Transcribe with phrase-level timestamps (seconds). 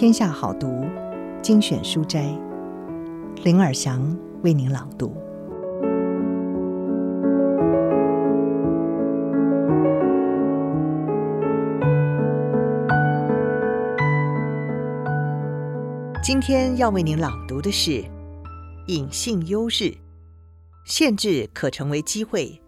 [0.00, 0.86] 天下好读
[1.42, 2.34] 精选书斋，
[3.44, 5.14] 林尔祥为您朗读。
[16.22, 17.90] 今天要为您朗读的是
[18.86, 19.84] 《隐性优势》，
[20.86, 22.58] 限制可成为机会，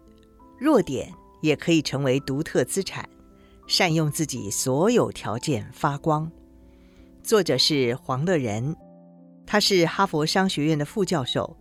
[0.59, 1.11] 弱点
[1.41, 3.09] 也可以成为独特资产，
[3.65, 6.31] 善用自己所有条件发光。
[7.23, 8.75] 作者是黄乐仁，
[9.45, 11.55] 他是哈佛商学院的副教授，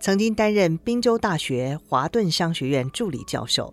[0.00, 3.70] 曾经担任宾州大学华顿商学院助理教授，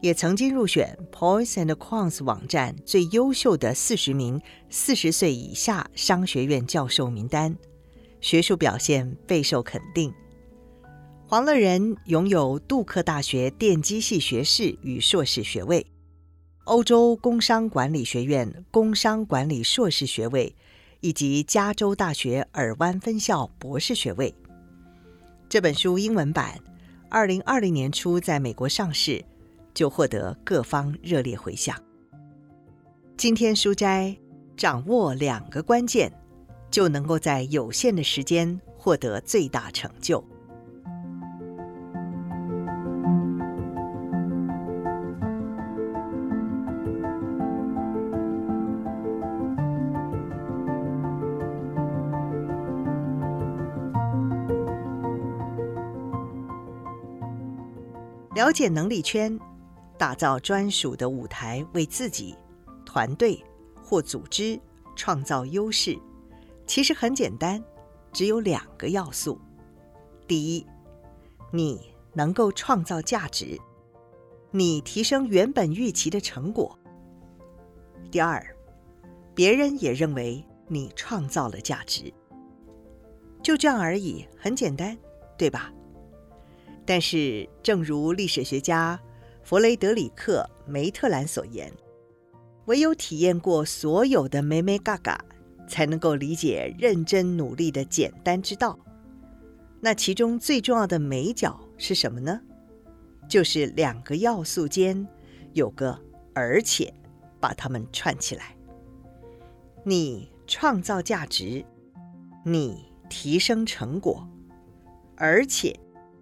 [0.00, 4.40] 也曾经入选 Poise and Quants 网站最优秀的四十名
[4.70, 7.54] 四十岁以下商学院教授名单，
[8.22, 10.10] 学术表现备受肯定。
[11.26, 15.86] 黄乐仁拥有杜克大学电机系学士与硕士学位。
[16.70, 20.54] 欧洲工商管理学院工商管理硕士学位，
[21.00, 24.32] 以及加州大学尔湾分校博士学位。
[25.48, 26.60] 这本书英文版
[27.08, 29.24] 二零二零年初在美国上市，
[29.74, 31.76] 就获得各方热烈回响。
[33.16, 34.16] 今天书斋
[34.56, 36.12] 掌握两个关键，
[36.70, 40.24] 就能够在有限的时间获得最大成就。
[58.40, 59.38] 了解能力圈，
[59.98, 62.34] 打造专属的舞台，为自己、
[62.86, 63.38] 团队
[63.82, 64.58] 或组织
[64.96, 65.94] 创造优势，
[66.66, 67.62] 其实很简单，
[68.10, 69.38] 只有两个要素：
[70.26, 70.66] 第一，
[71.52, 73.60] 你能够创造价值，
[74.52, 76.74] 你提升原本预期的成果；
[78.10, 78.42] 第二，
[79.34, 82.10] 别人也认为你创造了价值。
[83.42, 84.96] 就这样而已，很简单，
[85.36, 85.70] 对吧？
[86.90, 89.00] 但是，正如历史学家
[89.44, 91.72] 弗雷德里克·梅特兰所言，
[92.64, 95.16] 唯有体验过所有的眉眉角角，
[95.68, 98.76] 才能够理解认真努力的简单之道。
[99.80, 102.40] 那其中最重要的眉角是什么呢？
[103.28, 105.06] 就是两个要素间
[105.52, 105.96] 有个
[106.34, 106.92] “而且”，
[107.38, 108.56] 把它们串起来。
[109.84, 111.64] 你创造价值，
[112.44, 114.28] 你提升成果，
[115.14, 115.72] 而且。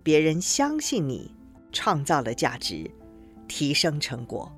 [0.03, 1.35] 别人相信你
[1.73, 2.91] 创造了价值，
[3.47, 4.51] 提升成果。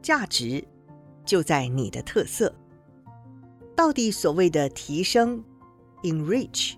[0.00, 0.64] 价值
[1.24, 2.54] 就在你的特色。
[3.74, 5.42] 到底所谓的提升
[6.02, 6.74] （enrich）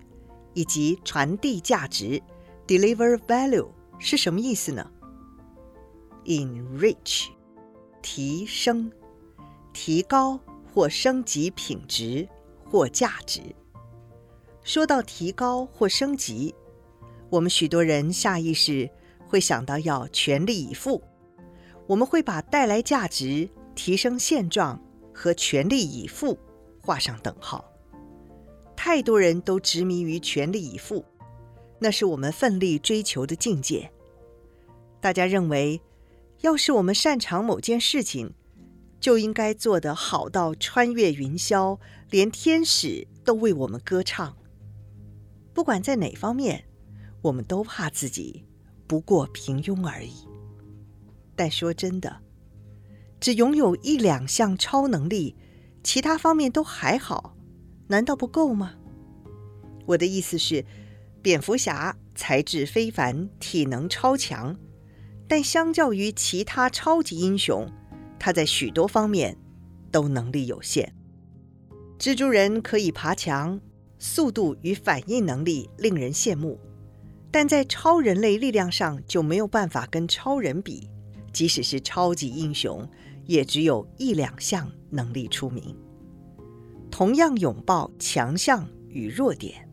[0.53, 2.21] 以及传递价值
[2.67, 3.67] （deliver value）
[3.99, 4.91] 是什么意思呢
[6.25, 7.27] ？enrich
[8.01, 8.91] 提升、
[9.73, 10.39] 提高
[10.73, 12.27] 或升级品质
[12.65, 13.41] 或价值。
[14.63, 16.53] 说到提高或升级。
[17.29, 18.89] 我们许多人下意识
[19.27, 21.01] 会想到要全力以赴，
[21.87, 24.79] 我们会把带来价值、提升现状
[25.13, 26.37] 和全力以赴
[26.79, 27.65] 画上等号。
[28.75, 31.03] 太多人都执迷于全力以赴，
[31.79, 33.91] 那是我们奋力追求的境界。
[35.01, 35.81] 大家认为，
[36.41, 38.33] 要是我们擅长某件事情，
[38.99, 41.79] 就应该做得好到穿越云霄，
[42.11, 44.37] 连天使都为我们歌唱。
[45.53, 46.65] 不管在哪方面。
[47.25, 48.45] 我们都怕自己
[48.85, 50.13] 不过平庸而已，
[51.35, 52.21] 但说真的，
[53.19, 55.35] 只拥有一两项超能力，
[55.83, 57.35] 其他方面都还好，
[57.87, 58.75] 难道不够吗？
[59.87, 60.63] 我的意思是，
[61.23, 64.55] 蝙蝠侠才智非凡，体能超强，
[65.27, 67.67] 但相较于其他超级英雄，
[68.19, 69.35] 他在许多方面
[69.91, 70.93] 都能力有限。
[71.97, 73.59] 蜘蛛人可以爬墙，
[73.97, 76.59] 速度与反应能力令人羡慕。
[77.37, 80.89] 但在超人类力量上就没有办法跟超人比，
[81.33, 82.89] 即使是超级英雄，
[83.25, 85.75] 也只有一两项能力出名。
[86.89, 89.69] 同样拥抱强项与弱点，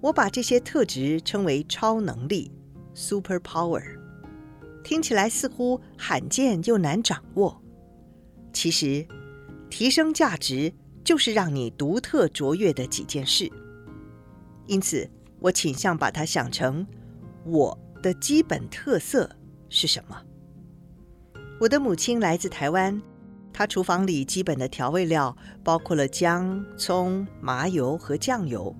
[0.00, 2.52] 我把这些特质称为超能力
[2.94, 3.82] （super power）。
[4.84, 7.60] 听起来似乎罕见又难掌握，
[8.52, 9.04] 其实
[9.68, 10.72] 提升价值
[11.02, 13.50] 就是让你独特卓越的几件事。
[14.68, 15.10] 因此。
[15.42, 16.86] 我倾向把它想成
[17.44, 19.28] 我的基本特色
[19.68, 20.16] 是什么？
[21.60, 23.02] 我的母亲来自台湾，
[23.52, 28.74] 她厨房里基本的调味料包括了姜、葱、麻油和酱油，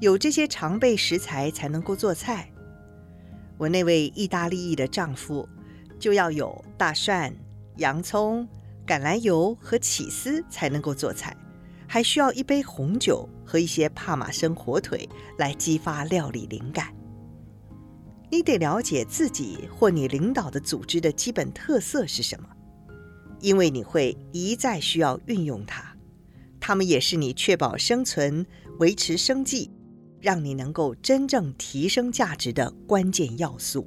[0.00, 2.50] 有这些常备食材才能够做菜。
[3.58, 5.46] 我那位意大利裔的丈夫
[5.98, 7.34] 就要有大蒜、
[7.76, 8.48] 洋葱、
[8.86, 11.36] 橄榄油和起司才能够做菜，
[11.92, 15.06] 还需要一杯红酒和一些帕玛森火腿
[15.36, 16.88] 来激发料理灵感。
[18.30, 22.48] 你得了解自己或你领导的组织的基本特色是什么，
[23.40, 25.94] 因为你会一再需要运用它。
[26.58, 28.46] 它们也是你确保生存、
[28.78, 29.70] 维持生计，
[30.18, 33.86] 让你能够真正提升价值的关键要素。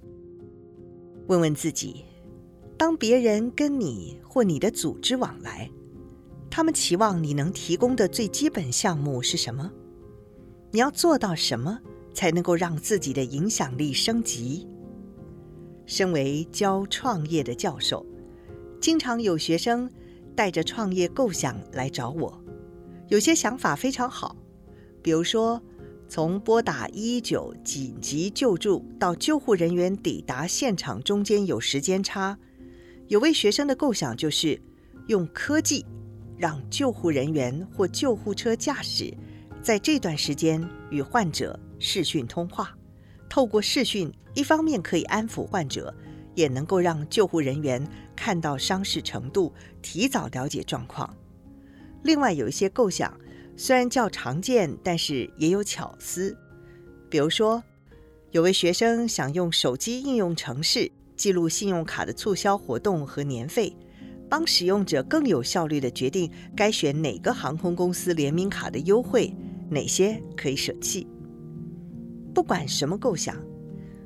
[1.25, 2.05] 问问自己，
[2.77, 5.67] 当别人跟你或你的组织往来，
[6.55, 9.69] 他们期望你能提供的最基本项目是什么？
[10.71, 11.77] 你要做到什么
[12.13, 14.65] 才能够让自己的影响力升级？
[15.85, 18.05] 身为教创业的教授，
[18.79, 19.91] 经常有学生
[20.33, 22.41] 带着创业构想来找我，
[23.09, 24.33] 有些想法非常好，
[25.01, 25.61] 比如说
[26.07, 32.39] 从拨打119紧急救助到救护人员抵达现场中间有时间差，
[33.09, 34.57] 有位学生的构想就是
[35.07, 35.85] 用科技。
[36.37, 39.13] 让救护人员或救护车驾驶
[39.61, 42.75] 在这段时间与患者视讯通话，
[43.29, 45.93] 透过视讯，一方面可以安抚患者，
[46.33, 47.85] 也能够让救护人员
[48.15, 51.15] 看到伤势程度，提早了解状况。
[52.03, 53.17] 另外，有一些构想
[53.57, 56.37] 虽然较常见，但是也有巧思。
[57.09, 57.63] 比如说，
[58.31, 63.75] 有位学生想用手机应用程式记录信用卡的促销活动和年费。
[64.29, 69.33] 帮使用者更有效率地决定该选哪个航空公司联名卡的优惠，
[69.69, 71.07] 哪些可以舍弃。
[72.33, 73.35] 不管什么构想，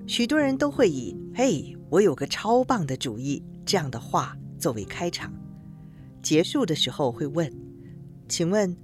[0.06, 5.34] 许多人都会以“嘿，我有个超棒的主意”这样的话作为开场。
[6.22, 7.52] 结束的时候会问
[8.28, 8.76] ：“请问，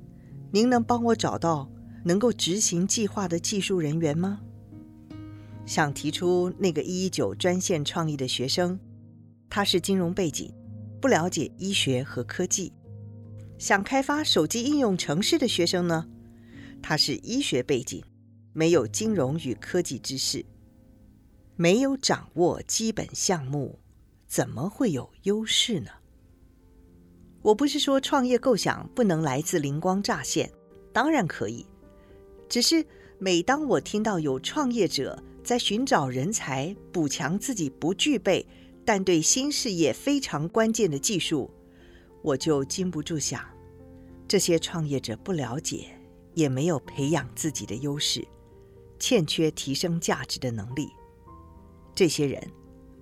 [0.52, 1.70] 您能帮我找到
[2.04, 4.40] 能够执行计划的技术人员吗？”
[5.66, 8.80] 想提出那个一一九专线创意的学生，
[9.50, 10.54] 他是金融背景。
[11.06, 12.74] 不了解医学和科技，
[13.60, 16.08] 想开发手机应用程式的学生呢？
[16.82, 18.04] 他是医学背景，
[18.54, 20.44] 没有金融与科技知识，
[21.56, 23.78] 没有掌握基本项目，
[24.26, 25.92] 怎么会有优势呢？
[27.44, 30.52] 我不是说创业构想不能来自灵光乍现，
[30.92, 31.68] 当然可以。
[32.50, 32.84] 只是
[33.20, 38.44] 每当我听到有创业者在寻找人才，补强自己不具备。
[38.86, 41.50] 但对新事业非常关键的技术，
[42.22, 43.44] 我就禁不住想：
[44.28, 45.88] 这些创业者不了解，
[46.36, 48.24] 也没有培养自己的优势，
[49.00, 50.88] 欠缺提升价值的能力。
[51.96, 52.40] 这些人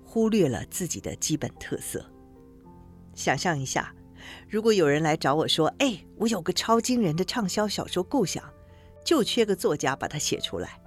[0.05, 2.05] 忽略了自己的基本特色。
[3.13, 3.93] 想象一下，
[4.47, 8.43] 如果有人来找我说：“哎，我有个超惊人的畅销小说构想，
[9.03, 10.81] 就缺个作家把它写出来。”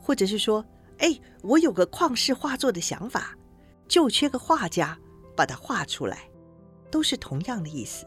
[0.00, 0.64] 或者是说
[0.98, 3.36] ：“哎，我有个旷世画作的想法。”
[3.88, 4.98] 就缺个画家
[5.36, 6.28] 把它画出来，
[6.90, 8.06] 都是同样的意思。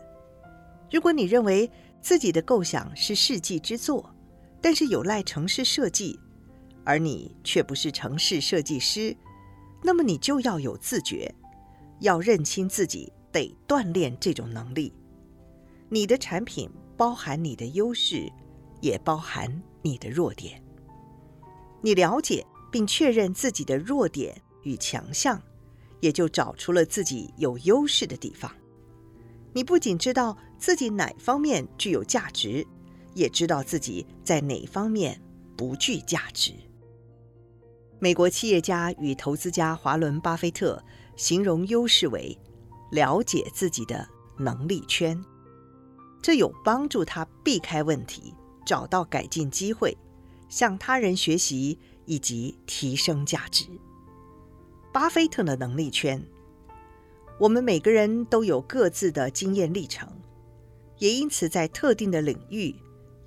[0.91, 1.69] 如果你认为
[2.01, 4.09] 自己的构想是世纪之作，
[4.61, 6.19] 但是有赖城市设计，
[6.83, 9.15] 而你却不是城市设计师，
[9.83, 11.33] 那么你就要有自觉，
[11.99, 14.93] 要认清自己得锻炼这种能力。
[15.89, 18.31] 你的产品包含你的优势，
[18.81, 20.61] 也包含你的弱点。
[21.81, 25.41] 你了解并确认自己的弱点与强项。
[25.99, 28.51] 也就找出了自己有优势的地方。
[29.53, 32.65] 你不仅知道自己哪方面具有价值，
[33.13, 35.19] 也知道自己在哪方面
[35.55, 36.53] 不具价值。
[37.99, 40.83] 美国企业家与投资家华伦·巴菲特
[41.15, 42.37] 形容优势为
[42.91, 45.19] 了解自己的能力圈，
[46.21, 48.31] 这有帮助他避开问题，
[48.63, 49.97] 找到改进机会，
[50.47, 53.65] 向他人学习以及提升价值。
[54.99, 56.19] 巴菲特的能力圈，
[57.37, 60.09] 我们每个人都有各自的经验历程，
[60.97, 62.75] 也因此在特定的领域、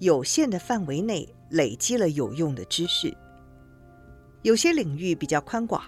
[0.00, 3.16] 有限的范围内累积了有用的知识。
[4.42, 5.80] 有些领域比较宽广，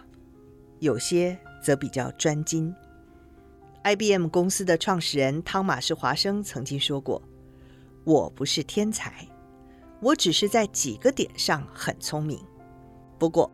[0.79, 2.73] 有些则比较专精。
[3.83, 7.21] IBM 公司的创始人汤马士·华生曾经说过
[8.07, 9.27] ：“我不是天才，
[10.01, 12.41] 我只是在几个点上很聪明。
[13.19, 13.51] 不过。”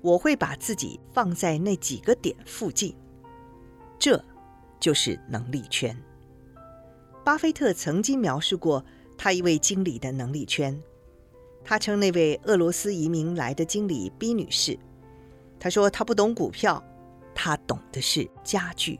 [0.00, 2.94] 我会把自己放在那几个点附近，
[3.98, 4.22] 这
[4.78, 5.96] 就是能力圈。
[7.24, 8.84] 巴菲特曾经描述过
[9.16, 10.80] 他一位经理的能力圈，
[11.64, 14.78] 他称那位俄罗斯移民来的经理 B 女士，
[15.58, 16.82] 他说他不懂股票，
[17.34, 18.98] 他懂的是家具。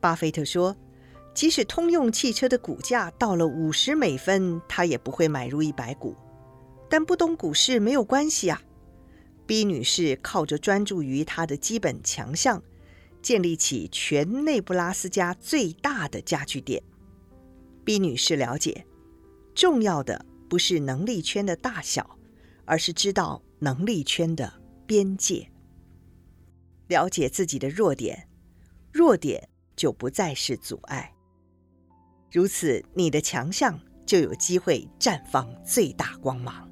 [0.00, 0.74] 巴菲特说，
[1.34, 6.16] 即使通用汽车的股价到了五十美分，他也不会买入一百股，
[6.88, 8.62] 但不懂股市没有关系啊。
[9.50, 12.62] B 女士靠着专注于她的基本强项，
[13.20, 16.80] 建立起全内布拉斯加最大的家具店。
[17.82, 18.86] B 女士了解，
[19.52, 22.16] 重要的不是能力圈的大小，
[22.64, 25.50] 而是知道能力圈的边界。
[26.86, 28.28] 了解自己的弱点，
[28.92, 31.12] 弱点就不再是阻碍。
[32.30, 36.69] 如此，你的强项就有机会绽放最大光芒。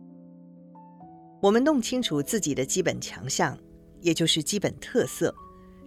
[1.41, 3.57] 我们弄清楚自己的基本强项，
[4.01, 5.35] 也就是基本特色，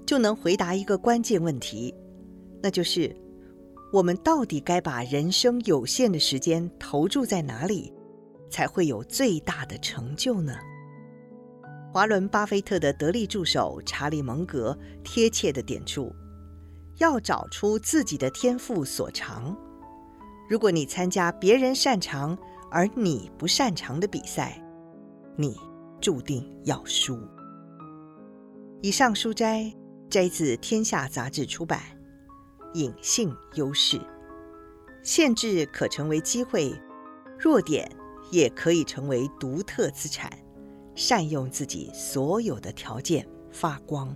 [0.06, 1.94] 就能回答一个关键问题，
[2.64, 3.14] 那就是
[3.92, 7.92] 我们到底该把人生有限的时间投注在哪里，
[8.50, 10.56] 才会有最大的成就呢？
[11.92, 16.10] 华伦巴菲特的得力助手查理蒙格贴切地点出：
[17.00, 19.54] 要找出自己的天赋所长。
[20.50, 22.38] 如果你参加别人擅长
[22.70, 24.61] 而你不擅长的比赛，
[25.36, 25.56] 你
[26.00, 27.20] 注定要输。
[28.82, 29.72] 以上书摘
[30.10, 31.80] 摘自《天下》杂志出版，
[32.74, 33.98] 《隐性优势》，
[35.04, 36.74] 限制可成为机会，
[37.40, 37.90] 弱点
[38.32, 40.32] 也可以成为独特资产。
[40.94, 44.16] 善用自己所有的条件，发光。